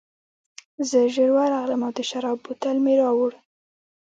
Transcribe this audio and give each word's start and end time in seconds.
زه 0.89 0.99
ژر 1.13 1.29
ورغلم 1.35 1.81
او 1.87 1.91
د 1.97 1.99
شرابو 2.09 2.41
بوتل 2.45 2.77
مې 2.83 2.93
راوړ 3.01 3.31